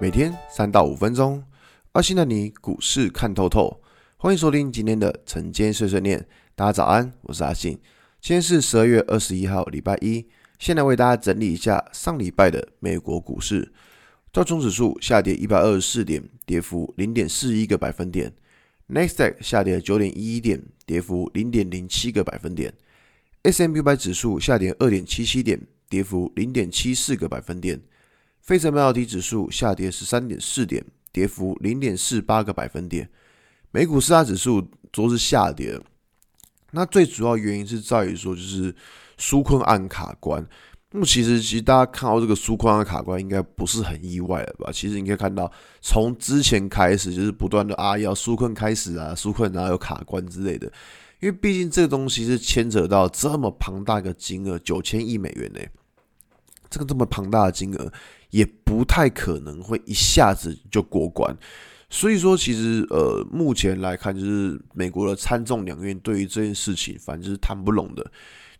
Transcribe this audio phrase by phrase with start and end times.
[0.00, 1.42] 每天三到五分钟，
[1.90, 3.82] 阿信带你股市看透透。
[4.16, 6.24] 欢迎收听今天的晨间碎碎念。
[6.54, 7.72] 大家早安，我是阿信。
[8.20, 10.24] 今天是十二月二十一号，礼拜一。
[10.60, 13.72] 先来为大家整理一下上礼拜的美国股市。
[14.30, 18.32] 道琼指数下跌一百二十四点，跌幅零点四一个百分点。
[18.86, 22.72] 纳斯达克下跌九点一一点，跌幅零点零七个百分点。
[23.42, 27.80] S M U 百指数下跌二点七七点，跌幅零点七四个百分点。
[28.48, 33.06] 费城半导体指数下跌十三点四点，跌幅零点四八个百分点。
[33.72, 35.78] 美股四大指数都是下跌，
[36.70, 38.74] 那最主要原因是在于说，就是
[39.18, 40.42] 纾困案卡关。
[40.92, 44.72] 那么其实，其实大家看到这个纾困案卡关，应该不是很意外了吧？
[44.72, 45.52] 其实你可以看到，
[45.82, 50.66] 从之前开始就是不断的啊，要纾困开始啊，纾困然后有卡关之类的。
[51.20, 55.60] 因为毕竟这个东西是牵扯到这么庞大的金额，九千亿美元呢，
[56.70, 57.92] 这个这么庞大的金额。
[58.30, 61.34] 也不太可能会一下子就过关，
[61.88, 68.12] 所以说其实呃，目前来看，就是美国的参众两院对于这件事情，反正就是谈不拢的。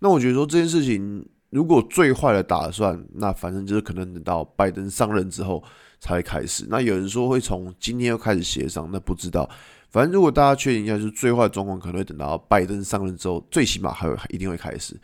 [0.00, 5.64] 那我觉得说这件事情，如果最坏的打算，那反正就是可能等到拜登上任之后
[5.98, 6.66] 才会开始。
[6.68, 9.48] 那有人说会从今天又开始协商，那不知道。
[9.88, 14.94] 反正如果大家确定一下，就是最坏的状况可能会等到拜登上任之后，最起码还会一定会开始。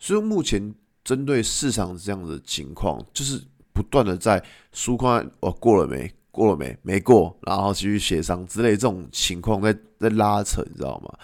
[0.00, 3.42] 所以目前针对市场这样的情况，就是。
[3.72, 4.42] 不断的在
[4.74, 6.12] 纾困，哦，过了没？
[6.32, 6.76] 过了没？
[6.82, 11.18] 没过，然后继续协商之类这种情况在在拉扯，你知道吗？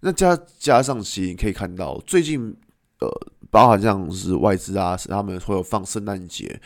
[0.00, 2.56] 那加加上其实你可以看到，最近
[3.00, 3.08] 呃，
[3.50, 6.60] 包含像是外资啊，他们会有放圣诞节，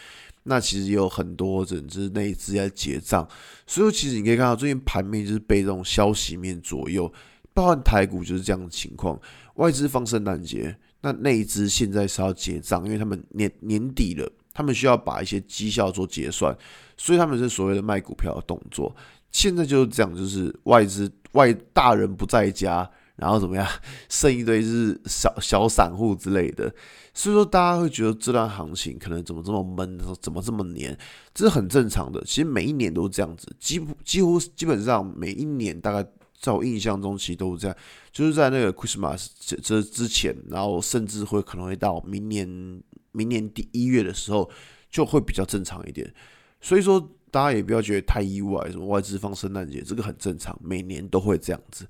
[0.45, 3.29] 那其实也有很多人就是内资在结账，
[3.67, 7.12] 所以其实你可以看到最近盘面就是被这种消息面左右，
[7.55, 9.19] 包含台股就是这样的情况，
[9.55, 14.31] 外资放圣诞节，那内资现在是要结账，因为他们年年底了。
[14.57, 16.57] 他们需要把一些绩效做结算，
[16.97, 18.95] 所以他们是所谓的卖股票的动作。
[19.33, 23.67] 现在就是这样，就是外资外大人不在家，然后怎么样，
[24.09, 26.73] 剩一堆是小小散户之类的。
[27.13, 30.97] 所以说，大家会觉得这段行情可能怎么这么闷，怎么这么黏，
[31.35, 32.23] 这是很正常的。
[32.25, 36.09] 其实每一年都是这样子，几乎几乎基本上每一年大概
[36.45, 37.77] 在我印象中，其实都是这样，
[38.13, 42.83] 就是在那个 Christmas 这之前，然后甚至会可能会到明年。
[43.17, 44.51] 明年第一月的时候
[44.91, 46.13] 就会比较正常一点，
[46.61, 46.99] 所以说
[47.31, 51.87] 大家也不要觉得太意外，什么外资放圣诞节这个很正常，每年都会这样子。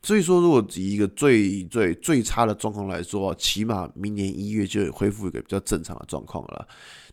[0.00, 6.68] 所以说，如果以一个最最最差的状况来说，起码明年一月就恢复一个比较正常的状况了。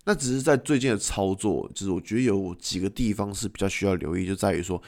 [0.06, 4.80] 那只是在最近的操作，就是我觉得有几个地方是比较需要留意，就在于说，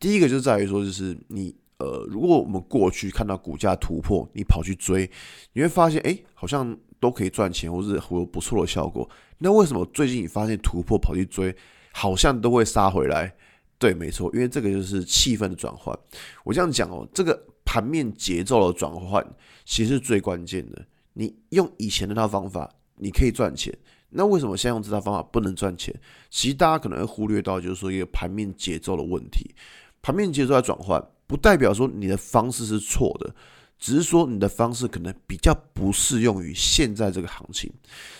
[0.00, 5.08] 第一个就在于说，就是你呃，如果我们过去看到股价突破，你跑去追，
[5.52, 6.76] 你会发现，哎，好像。
[7.00, 9.08] 都可以赚钱，或是会有不错的效果。
[9.38, 11.56] 那为什么最近你发现突破跑去追，
[11.94, 13.34] 好像都会杀回来？
[13.78, 15.98] 对，没错，因为这个就是气氛的转换。
[16.44, 19.26] 我这样讲哦，这个盘面节奏的转换
[19.64, 20.84] 其实是最关键的。
[21.14, 23.74] 你用以前那套方法，你可以赚钱。
[24.10, 25.98] 那为什么现在用这套方法不能赚钱？
[26.28, 29.54] 其实大家可能会忽略到，就是说一个盘面节奏的问题。
[30.02, 33.34] 盘面节奏在转换，不代表说你的方式是错的。
[33.78, 37.72] 只是说你的方式可能比较不适用于现在这个行情，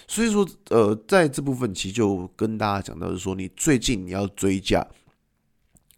[0.08, 4.82] 所以说，呃，在这部分其实就跟大家讲到是说，你最近你要追价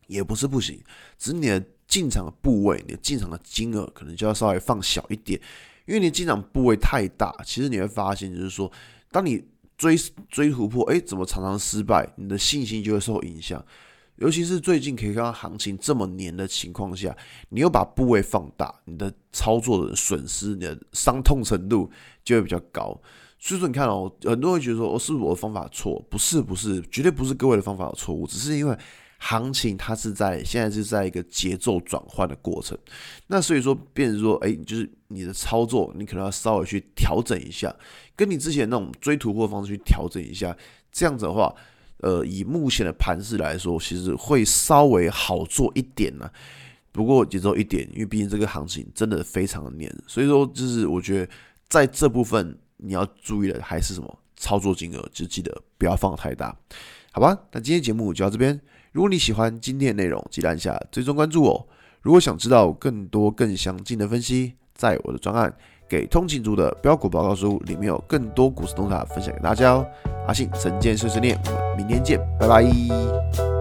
[0.09, 0.83] 也不是不行，
[1.17, 5.41] 只是你的进场的部位、你的进场的金额可能就要稍微放小一点，
[5.87, 8.69] 因为你进场部位太大，其实你会发现就是说，
[9.13, 9.45] 当你
[9.79, 9.97] 追
[10.29, 13.65] 追突破，哎，怎么常常失败，你的信心就会受影响。
[14.23, 17.15] 尤其是最近可以看到行情这么黏的情况下，
[17.49, 21.91] 你又把部位放大，你的操作的损失、你的伤痛程度
[22.23, 22.97] 就会比较高。
[23.41, 26.01] 所以说，你看哦，很多人觉得说，哦，是不是我的方法错？
[26.09, 28.79] 不是，不是，绝对不是各位的方法有错误，只是因为
[29.19, 32.79] 行情它是在现在是在一个节奏转换的过程。
[33.27, 37.75] 那所以说，变成说，哎，就是你的操作，你可能要稍微去调整一下，
[38.15, 40.57] 跟你之前那种追突破方式去调整一下，
[40.93, 41.53] 这样子的话。
[42.03, 46.29] 呃，以目前的盘势来说，其实会稍微好做一点呢、
[46.91, 51.33] 不过节奏一点，因为毕竟这个行情真的非常的黏，所以说就是我觉得
[51.69, 56.55] 在这部分你要注意的还是什么操作金额，就记得不要放太大，
[57.13, 57.39] 好吧？
[57.53, 58.61] 那今天节目就到这边。
[58.91, 61.69] 如果你喜欢今天的内容，记得按下追踪关注我。
[62.01, 65.57] 如果想知道更多更详尽的分析，在我的专案。
[65.93, 69.87] 给通勤族的标股报告书里面有更多股市洞察分享给大家哦。
[70.27, 73.52] 阿信神剑碎碎念，我们明天见，拜拜。